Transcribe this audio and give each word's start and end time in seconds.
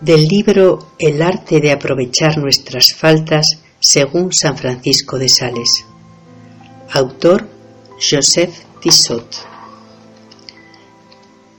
del 0.00 0.28
libro 0.28 0.78
El 0.98 1.20
arte 1.20 1.60
de 1.60 1.72
aprovechar 1.72 2.38
nuestras 2.38 2.94
faltas 2.94 3.60
según 3.80 4.32
San 4.32 4.56
Francisco 4.56 5.18
de 5.18 5.28
Sales. 5.28 5.84
Autor 6.92 7.46
Joseph 7.98 8.54
Tissot. 8.80 9.26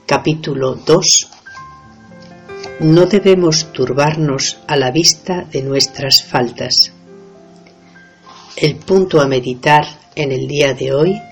Capítulo 0.06 0.74
2. 0.74 1.30
No 2.80 3.06
debemos 3.06 3.72
turbarnos 3.72 4.58
a 4.66 4.76
la 4.76 4.90
vista 4.90 5.44
de 5.44 5.62
nuestras 5.62 6.24
faltas. 6.24 6.92
El 8.56 8.76
punto 8.76 9.20
a 9.20 9.28
meditar 9.28 9.84
en 10.16 10.32
el 10.32 10.48
día 10.48 10.74
de 10.74 10.92
hoy. 10.92 11.22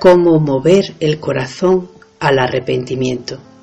Cómo 0.00 0.38
mover 0.38 0.94
el 1.00 1.18
corazón 1.18 1.90
al 2.20 2.38
arrepentimiento. 2.38 3.53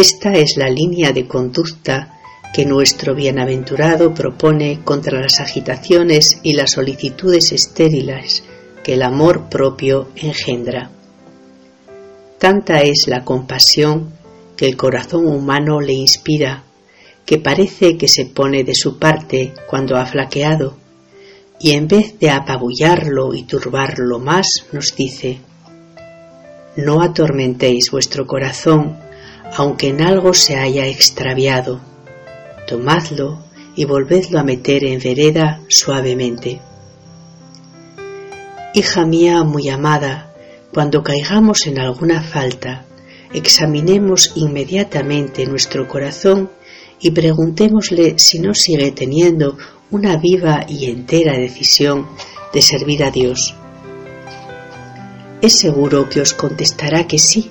Esta 0.00 0.32
es 0.34 0.56
la 0.56 0.70
línea 0.70 1.10
de 1.10 1.26
conducta 1.26 2.20
que 2.54 2.64
nuestro 2.64 3.16
bienaventurado 3.16 4.14
propone 4.14 4.78
contra 4.84 5.20
las 5.20 5.40
agitaciones 5.40 6.38
y 6.44 6.52
las 6.52 6.70
solicitudes 6.70 7.50
estériles 7.50 8.44
que 8.84 8.94
el 8.94 9.02
amor 9.02 9.48
propio 9.48 10.06
engendra. 10.14 10.92
Tanta 12.38 12.82
es 12.82 13.08
la 13.08 13.24
compasión 13.24 14.12
que 14.56 14.66
el 14.66 14.76
corazón 14.76 15.26
humano 15.26 15.80
le 15.80 15.94
inspira, 15.94 16.62
que 17.26 17.38
parece 17.38 17.96
que 17.96 18.06
se 18.06 18.24
pone 18.24 18.62
de 18.62 18.76
su 18.76 19.00
parte 19.00 19.52
cuando 19.68 19.96
ha 19.96 20.06
flaqueado, 20.06 20.76
y 21.58 21.72
en 21.72 21.88
vez 21.88 22.16
de 22.20 22.30
apabullarlo 22.30 23.34
y 23.34 23.42
turbarlo 23.42 24.20
más, 24.20 24.64
nos 24.70 24.94
dice, 24.94 25.40
No 26.76 27.02
atormentéis 27.02 27.90
vuestro 27.90 28.28
corazón, 28.28 29.07
aunque 29.56 29.88
en 29.88 30.02
algo 30.02 30.34
se 30.34 30.56
haya 30.56 30.86
extraviado, 30.86 31.80
tomadlo 32.66 33.38
y 33.74 33.84
volvedlo 33.84 34.38
a 34.38 34.44
meter 34.44 34.84
en 34.84 35.00
vereda 35.00 35.60
suavemente. 35.68 36.60
Hija 38.74 39.06
mía 39.06 39.42
muy 39.44 39.68
amada, 39.68 40.32
cuando 40.72 41.02
caigamos 41.02 41.66
en 41.66 41.78
alguna 41.78 42.22
falta, 42.22 42.84
examinemos 43.32 44.32
inmediatamente 44.36 45.46
nuestro 45.46 45.88
corazón 45.88 46.50
y 47.00 47.10
preguntémosle 47.10 48.18
si 48.18 48.38
no 48.38 48.54
sigue 48.54 48.92
teniendo 48.92 49.56
una 49.90 50.16
viva 50.16 50.66
y 50.68 50.90
entera 50.90 51.38
decisión 51.38 52.06
de 52.52 52.62
servir 52.62 53.04
a 53.04 53.10
Dios. 53.10 53.54
Es 55.40 55.54
seguro 55.54 56.08
que 56.08 56.20
os 56.20 56.34
contestará 56.34 57.06
que 57.06 57.18
sí 57.18 57.50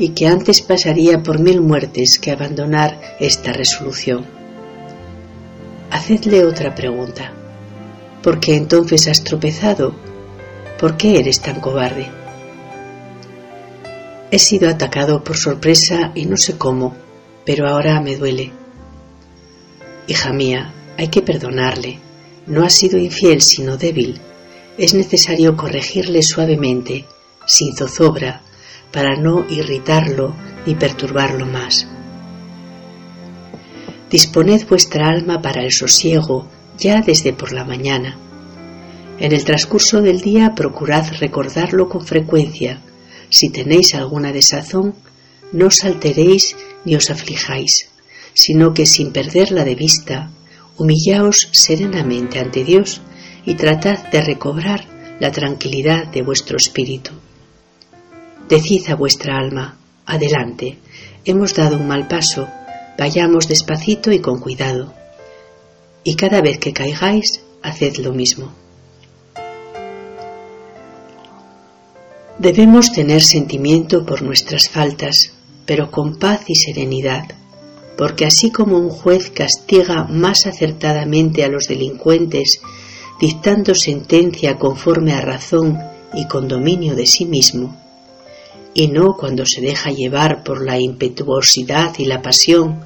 y 0.00 0.08
que 0.08 0.26
antes 0.26 0.62
pasaría 0.62 1.22
por 1.22 1.38
mil 1.38 1.60
muertes 1.60 2.18
que 2.18 2.30
abandonar 2.30 2.98
esta 3.20 3.52
resolución. 3.52 4.24
Hacedle 5.90 6.46
otra 6.46 6.74
pregunta. 6.74 7.34
¿Por 8.22 8.40
qué 8.40 8.56
entonces 8.56 9.06
has 9.08 9.22
tropezado? 9.22 9.94
¿Por 10.80 10.96
qué 10.96 11.18
eres 11.18 11.40
tan 11.40 11.60
cobarde? 11.60 12.06
He 14.30 14.38
sido 14.38 14.70
atacado 14.70 15.22
por 15.22 15.36
sorpresa 15.36 16.12
y 16.14 16.24
no 16.24 16.38
sé 16.38 16.56
cómo, 16.56 16.96
pero 17.44 17.68
ahora 17.68 18.00
me 18.00 18.16
duele. 18.16 18.52
Hija 20.06 20.32
mía, 20.32 20.72
hay 20.96 21.08
que 21.08 21.20
perdonarle. 21.20 21.98
No 22.46 22.64
ha 22.64 22.70
sido 22.70 22.96
infiel, 22.96 23.42
sino 23.42 23.76
débil. 23.76 24.18
Es 24.78 24.94
necesario 24.94 25.58
corregirle 25.58 26.22
suavemente, 26.22 27.04
sin 27.46 27.76
zozobra, 27.76 28.40
para 28.92 29.16
no 29.16 29.46
irritarlo 29.48 30.34
ni 30.66 30.74
perturbarlo 30.74 31.46
más. 31.46 31.86
Disponed 34.10 34.66
vuestra 34.68 35.08
alma 35.08 35.40
para 35.40 35.62
el 35.62 35.72
sosiego 35.72 36.48
ya 36.78 37.00
desde 37.00 37.32
por 37.32 37.52
la 37.52 37.64
mañana. 37.64 38.16
En 39.18 39.32
el 39.32 39.44
transcurso 39.44 40.00
del 40.00 40.20
día 40.20 40.54
procurad 40.54 41.12
recordarlo 41.20 41.88
con 41.88 42.06
frecuencia. 42.06 42.80
Si 43.28 43.50
tenéis 43.50 43.94
alguna 43.94 44.32
desazón, 44.32 44.94
no 45.52 45.66
os 45.66 45.84
alteréis 45.84 46.56
ni 46.84 46.96
os 46.96 47.10
aflijáis, 47.10 47.90
sino 48.34 48.72
que 48.72 48.86
sin 48.86 49.12
perderla 49.12 49.64
de 49.64 49.74
vista, 49.74 50.30
humillaos 50.78 51.48
serenamente 51.52 52.38
ante 52.38 52.64
Dios 52.64 53.02
y 53.44 53.54
tratad 53.54 53.98
de 54.10 54.22
recobrar 54.22 54.86
la 55.20 55.30
tranquilidad 55.30 56.06
de 56.06 56.22
vuestro 56.22 56.56
espíritu. 56.56 57.19
Decid 58.50 58.90
a 58.90 58.96
vuestra 58.96 59.38
alma, 59.38 59.76
adelante, 60.06 60.76
hemos 61.24 61.54
dado 61.54 61.76
un 61.76 61.86
mal 61.86 62.08
paso, 62.08 62.48
vayamos 62.98 63.46
despacito 63.46 64.10
y 64.10 64.18
con 64.18 64.40
cuidado. 64.40 64.92
Y 66.02 66.16
cada 66.16 66.40
vez 66.40 66.58
que 66.58 66.72
caigáis, 66.72 67.42
haced 67.62 67.98
lo 67.98 68.12
mismo. 68.12 68.50
Debemos 72.40 72.90
tener 72.90 73.22
sentimiento 73.22 74.04
por 74.04 74.22
nuestras 74.22 74.68
faltas, 74.68 75.32
pero 75.64 75.92
con 75.92 76.18
paz 76.18 76.40
y 76.48 76.56
serenidad, 76.56 77.26
porque 77.96 78.26
así 78.26 78.50
como 78.50 78.78
un 78.78 78.90
juez 78.90 79.30
castiga 79.30 80.08
más 80.08 80.46
acertadamente 80.46 81.44
a 81.44 81.48
los 81.48 81.68
delincuentes, 81.68 82.60
dictando 83.20 83.76
sentencia 83.76 84.58
conforme 84.58 85.12
a 85.12 85.20
razón 85.20 85.78
y 86.14 86.26
con 86.26 86.48
dominio 86.48 86.96
de 86.96 87.06
sí 87.06 87.26
mismo, 87.26 87.76
y 88.74 88.88
no 88.88 89.16
cuando 89.18 89.46
se 89.46 89.60
deja 89.60 89.90
llevar 89.90 90.44
por 90.44 90.64
la 90.64 90.78
impetuosidad 90.78 91.94
y 91.98 92.04
la 92.04 92.22
pasión, 92.22 92.80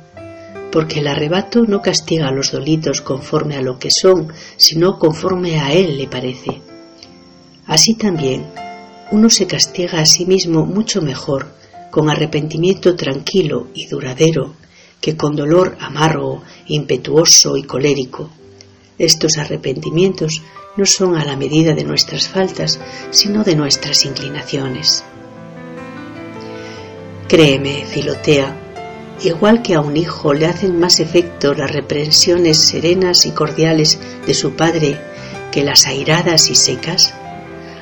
porque 0.72 1.00
el 1.00 1.06
arrebato 1.06 1.62
no 1.62 1.82
castiga 1.82 2.28
a 2.28 2.32
los 2.32 2.52
dolitos 2.52 3.00
conforme 3.00 3.56
a 3.56 3.62
lo 3.62 3.78
que 3.78 3.90
son, 3.90 4.32
sino 4.56 4.98
conforme 4.98 5.60
a 5.60 5.72
él 5.72 5.96
le 5.96 6.08
parece. 6.08 6.60
Así 7.66 7.94
también, 7.94 8.46
uno 9.12 9.30
se 9.30 9.46
castiga 9.46 10.00
a 10.00 10.06
sí 10.06 10.26
mismo 10.26 10.66
mucho 10.66 11.00
mejor 11.00 11.54
con 11.90 12.10
arrepentimiento 12.10 12.96
tranquilo 12.96 13.68
y 13.72 13.86
duradero 13.86 14.54
que 15.00 15.16
con 15.16 15.36
dolor 15.36 15.76
amargo, 15.80 16.42
impetuoso 16.66 17.58
y 17.58 17.62
colérico. 17.62 18.30
Estos 18.98 19.36
arrepentimientos 19.36 20.42
no 20.78 20.86
son 20.86 21.14
a 21.14 21.26
la 21.26 21.36
medida 21.36 21.74
de 21.74 21.84
nuestras 21.84 22.26
faltas, 22.26 22.80
sino 23.10 23.44
de 23.44 23.54
nuestras 23.54 24.06
inclinaciones. 24.06 25.04
Créeme, 27.34 27.84
Filotea, 27.84 28.54
igual 29.24 29.60
que 29.60 29.74
a 29.74 29.80
un 29.80 29.96
hijo 29.96 30.32
le 30.32 30.46
hacen 30.46 30.78
más 30.78 31.00
efecto 31.00 31.52
las 31.52 31.68
reprensiones 31.68 32.58
serenas 32.58 33.26
y 33.26 33.32
cordiales 33.32 33.98
de 34.24 34.34
su 34.34 34.52
padre 34.52 35.00
que 35.50 35.64
las 35.64 35.88
airadas 35.88 36.48
y 36.48 36.54
secas, 36.54 37.12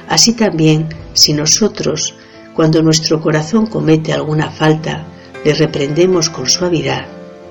así 0.09 0.33
también 0.33 0.89
si 1.13 1.35
nosotros, 1.35 2.15
cuando 2.55 2.83
nuestro 2.83 3.21
corazón 3.21 3.67
comete 3.67 4.15
alguna 4.15 4.51
falta, 4.51 5.05
le 5.45 5.53
reprendemos 5.53 6.31
con 6.31 6.49
suavidad, 6.49 7.05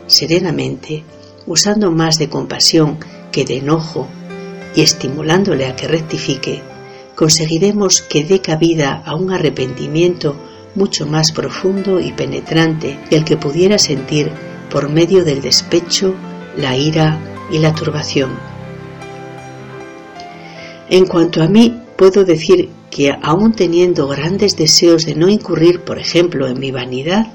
serenamente, 0.08 1.04
usando 1.46 1.92
más 1.92 2.18
de 2.18 2.30
compasión 2.30 2.98
que 3.32 3.46
de 3.46 3.58
enojo 3.58 4.08
y 4.74 4.82
estimulándole 4.82 5.68
a 5.68 5.76
que 5.76 5.88
rectifique, 5.88 6.64
conseguiremos 7.14 8.02
que 8.02 8.24
dé 8.24 8.42
cabida 8.42 9.04
a 9.06 9.14
un 9.14 9.32
arrepentimiento 9.32 10.36
mucho 10.76 11.06
más 11.06 11.32
profundo 11.32 12.00
y 12.00 12.12
penetrante 12.12 13.00
que 13.10 13.18
el 13.18 13.24
que 13.24 13.38
pudiera 13.38 13.78
sentir 13.78 14.32
por 14.70 14.90
medio 14.90 15.24
del 15.24 15.42
despecho, 15.42 16.16
la 16.58 16.76
ira 16.76 17.20
y 17.52 17.60
la 17.60 17.74
turbación. 17.74 18.32
En 20.90 21.06
cuanto 21.06 21.42
a 21.42 21.48
mí, 21.48 21.82
puedo 21.98 22.26
decir 22.26 22.70
que 22.90 23.16
aun 23.22 23.54
teniendo 23.54 24.08
grandes 24.08 24.58
deseos 24.58 25.06
de 25.06 25.16
no 25.16 25.30
incurrir, 25.30 25.82
por 25.82 26.00
ejemplo, 26.00 26.48
en 26.48 26.60
mi 26.60 26.72
vanidad, 26.72 27.28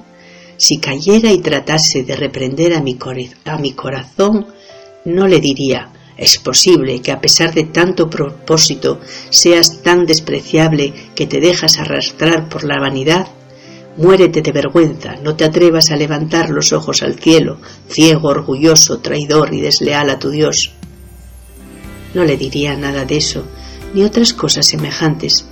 si 0.56 0.78
cayera 0.78 1.32
y 1.32 1.38
tratase 1.38 2.02
de 2.02 2.16
reprender 2.16 2.74
a 2.74 2.82
mi, 2.82 2.98
a 3.44 3.58
mi 3.58 3.72
corazón, 3.72 4.46
no 5.04 5.26
le 5.28 5.40
diría, 5.40 5.90
es 6.16 6.38
posible 6.38 7.02
que 7.02 7.12
a 7.12 7.20
pesar 7.20 7.52
de 7.52 7.64
tanto 7.64 8.08
propósito 8.08 9.00
seas 9.30 9.82
tan 9.82 10.06
despreciable 10.06 10.94
que 11.14 11.26
te 11.26 11.40
dejas 11.40 11.78
arrastrar 11.78 12.48
por 12.48 12.64
la 12.64 12.80
vanidad. 12.80 13.28
Muérete 13.98 14.42
de 14.42 14.52
vergüenza, 14.52 15.16
no 15.22 15.36
te 15.36 15.44
atrevas 15.44 15.90
a 15.90 15.96
levantar 15.96 16.50
los 16.50 16.72
ojos 16.72 17.02
al 17.02 17.18
cielo, 17.18 17.58
ciego, 17.88 18.28
orgulloso, 18.28 18.98
traidor 18.98 19.54
y 19.54 19.60
desleal 19.60 20.10
a 20.10 20.18
tu 20.18 20.30
Dios. 20.30 20.72
No 22.14 22.24
le 22.24 22.36
diría 22.36 22.76
nada 22.76 23.04
de 23.04 23.16
eso, 23.16 23.44
ni 23.94 24.02
otras 24.02 24.32
cosas 24.32 24.66
semejantes, 24.66 25.46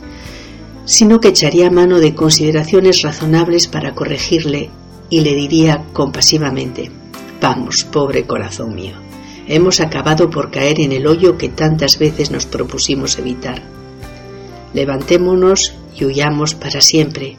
sino 0.84 1.20
que 1.20 1.28
echaría 1.28 1.70
mano 1.70 2.00
de 2.00 2.14
consideraciones 2.14 3.02
razonables 3.02 3.66
para 3.66 3.94
corregirle 3.94 4.70
y 5.10 5.20
le 5.20 5.34
diría 5.34 5.84
compasivamente, 5.92 6.90
Vamos, 7.40 7.84
pobre 7.84 8.24
corazón 8.24 8.74
mío, 8.74 8.94
hemos 9.46 9.80
acabado 9.80 10.30
por 10.30 10.50
caer 10.50 10.80
en 10.80 10.92
el 10.92 11.06
hoyo 11.06 11.36
que 11.38 11.48
tantas 11.48 11.98
veces 11.98 12.30
nos 12.30 12.46
propusimos 12.46 13.18
evitar. 13.18 13.62
Levantémonos 14.72 15.74
y 15.96 16.04
huyamos 16.04 16.54
para 16.54 16.80
siempre. 16.80 17.36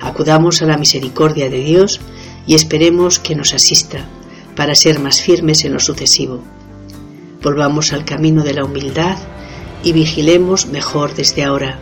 Acudamos 0.00 0.62
a 0.62 0.66
la 0.66 0.78
misericordia 0.78 1.48
de 1.48 1.60
Dios 1.60 2.00
y 2.46 2.54
esperemos 2.54 3.18
que 3.18 3.36
nos 3.36 3.54
asista 3.54 4.06
para 4.56 4.74
ser 4.74 4.98
más 4.98 5.22
firmes 5.22 5.64
en 5.64 5.74
lo 5.74 5.80
sucesivo. 5.80 6.42
Volvamos 7.42 7.92
al 7.92 8.04
camino 8.04 8.42
de 8.42 8.54
la 8.54 8.64
humildad 8.64 9.16
y 9.84 9.92
vigilemos 9.92 10.66
mejor 10.66 11.14
desde 11.14 11.44
ahora, 11.44 11.78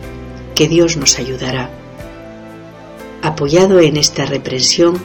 que 0.55 0.67
Dios 0.67 0.97
nos 0.97 1.19
ayudará. 1.19 1.69
Apoyado 3.21 3.79
en 3.79 3.97
esta 3.97 4.25
reprensión, 4.25 5.01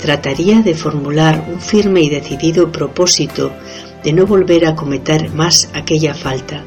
trataría 0.00 0.60
de 0.60 0.74
formular 0.74 1.44
un 1.52 1.60
firme 1.60 2.02
y 2.02 2.10
decidido 2.10 2.72
propósito 2.72 3.52
de 4.04 4.12
no 4.12 4.26
volver 4.26 4.66
a 4.66 4.74
cometer 4.74 5.30
más 5.30 5.68
aquella 5.74 6.14
falta 6.14 6.64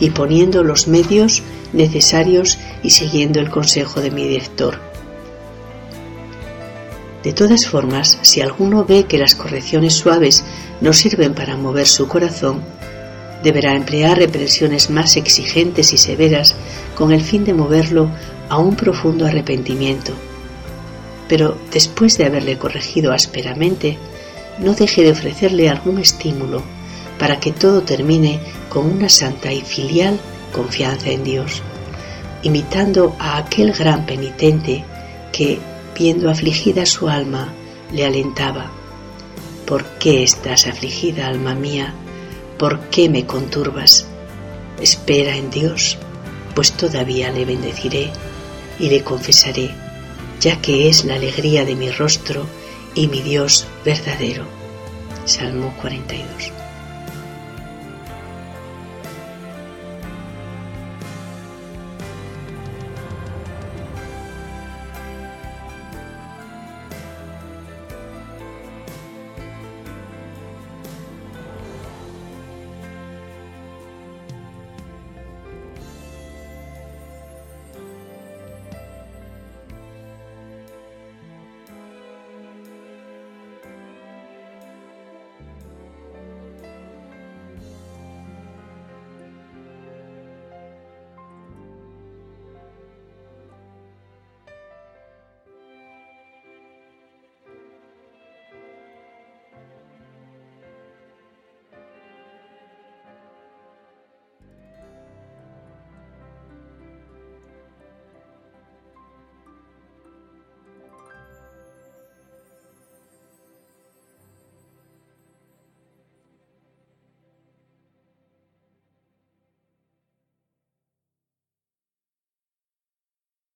y 0.00 0.10
poniendo 0.10 0.64
los 0.64 0.88
medios 0.88 1.42
necesarios 1.72 2.58
y 2.82 2.90
siguiendo 2.90 3.40
el 3.40 3.50
consejo 3.50 4.00
de 4.00 4.10
mi 4.10 4.26
director. 4.26 4.80
De 7.22 7.32
todas 7.32 7.68
formas, 7.68 8.18
si 8.22 8.40
alguno 8.40 8.84
ve 8.84 9.04
que 9.04 9.18
las 9.18 9.36
correcciones 9.36 9.94
suaves 9.94 10.44
no 10.80 10.92
sirven 10.92 11.34
para 11.34 11.56
mover 11.56 11.86
su 11.86 12.08
corazón, 12.08 12.62
deberá 13.44 13.74
emplear 13.74 14.18
represiones 14.18 14.90
más 14.90 15.16
exigentes 15.16 15.92
y 15.92 15.98
severas 15.98 16.56
con 16.96 17.12
el 17.12 17.22
fin 17.22 17.44
de 17.44 17.54
moverlo 17.54 18.08
a 18.48 18.58
un 18.58 18.74
profundo 18.74 19.26
arrepentimiento. 19.26 20.12
Pero 21.28 21.56
después 21.72 22.18
de 22.18 22.24
haberle 22.24 22.58
corregido 22.58 23.12
ásperamente, 23.12 23.98
no 24.58 24.74
deje 24.74 25.02
de 25.02 25.12
ofrecerle 25.12 25.68
algún 25.68 25.98
estímulo 25.98 26.62
para 27.18 27.40
que 27.40 27.52
todo 27.52 27.82
termine 27.82 28.40
con 28.68 28.86
una 28.86 29.08
santa 29.08 29.52
y 29.52 29.60
filial 29.62 30.18
confianza 30.52 31.10
en 31.10 31.24
Dios, 31.24 31.62
imitando 32.42 33.16
a 33.18 33.38
aquel 33.38 33.72
gran 33.72 34.06
penitente 34.06 34.84
que, 35.32 35.58
viendo 35.96 36.30
afligida 36.30 36.86
su 36.86 37.08
alma, 37.08 37.52
le 37.92 38.04
alentaba. 38.04 38.70
¿Por 39.66 39.84
qué 39.98 40.22
estás 40.22 40.66
afligida, 40.66 41.26
alma 41.26 41.54
mía? 41.54 41.94
¿Por 42.58 42.80
qué 42.90 43.08
me 43.08 43.26
conturbas? 43.26 44.06
Espera 44.80 45.36
en 45.36 45.50
Dios, 45.50 45.98
pues 46.54 46.72
todavía 46.72 47.30
le 47.30 47.44
bendeciré 47.44 48.10
y 48.78 48.88
le 48.88 49.02
confesaré, 49.02 49.70
ya 50.40 50.60
que 50.60 50.88
es 50.88 51.04
la 51.04 51.14
alegría 51.14 51.64
de 51.64 51.76
mi 51.76 51.90
rostro 51.90 52.46
y 52.94 53.06
mi 53.08 53.22
Dios 53.22 53.66
verdadero. 53.84 54.44
Salmo 55.24 55.74
42. 55.80 56.61